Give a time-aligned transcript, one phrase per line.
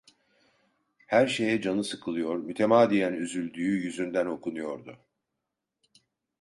[1.07, 4.99] Her şeye canı sıkılıyor, mütemadiyen üzüldüğü yüzünden okunuyordu.